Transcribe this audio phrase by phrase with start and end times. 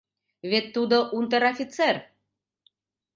[0.49, 1.95] Вет тудо унтер-офицер.